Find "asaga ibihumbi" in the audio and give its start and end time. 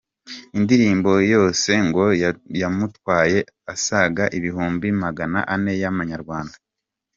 3.73-4.87